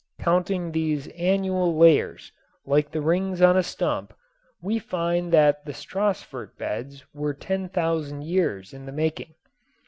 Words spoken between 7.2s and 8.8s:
ten thousand years